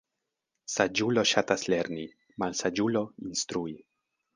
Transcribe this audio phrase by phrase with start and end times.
[0.75, 2.09] Saĝulo ŝatas lerni,
[2.45, 3.83] malsaĝulo instrui.